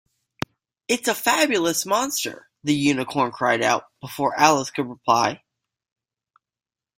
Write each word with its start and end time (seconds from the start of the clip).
‘It’s 0.87 1.07
a 1.07 1.13
fabulous 1.13 1.85
monster!’ 1.85 2.49
the 2.63 2.73
Unicorn 2.73 3.31
cried 3.31 3.61
out, 3.61 3.83
before 4.01 4.33
Alice 4.35 4.71
could 4.71 4.87
reply. 4.89 5.43